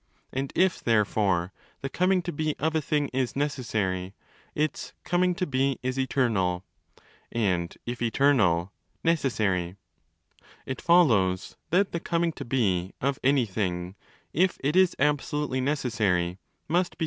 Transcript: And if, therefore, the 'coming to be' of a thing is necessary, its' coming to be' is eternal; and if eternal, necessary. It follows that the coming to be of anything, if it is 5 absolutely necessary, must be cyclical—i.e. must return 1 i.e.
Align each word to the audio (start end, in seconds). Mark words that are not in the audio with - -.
And 0.33 0.51
if, 0.55 0.83
therefore, 0.83 1.53
the 1.81 1.87
'coming 1.87 2.23
to 2.23 2.31
be' 2.33 2.55
of 2.57 2.75
a 2.75 2.81
thing 2.81 3.09
is 3.09 3.35
necessary, 3.35 4.15
its' 4.55 4.93
coming 5.11 5.35
to 5.35 5.45
be' 5.45 5.77
is 5.83 5.99
eternal; 5.99 6.65
and 7.31 7.77
if 7.85 8.01
eternal, 8.01 8.73
necessary. 9.03 9.75
It 10.65 10.81
follows 10.81 11.55
that 11.69 11.91
the 11.91 11.99
coming 11.99 12.31
to 12.31 12.43
be 12.45 12.93
of 12.99 13.19
anything, 13.23 13.93
if 14.33 14.57
it 14.63 14.75
is 14.75 14.95
5 14.97 15.05
absolutely 15.07 15.61
necessary, 15.61 16.39
must 16.39 16.39
be 16.39 16.39
cyclical—i.e. 16.39 16.73
must 16.73 16.91
return 16.93 16.97
1 16.97 16.99
i.e. 16.99 16.99